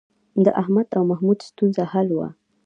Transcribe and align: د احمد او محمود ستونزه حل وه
د 0.45 0.47
احمد 0.61 0.87
او 0.97 1.03
محمود 1.11 1.39
ستونزه 1.49 1.83
حل 1.91 2.07
وه 2.17 2.29